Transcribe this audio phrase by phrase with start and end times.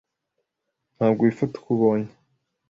[0.95, 2.11] ntabwo wifata uko ubonye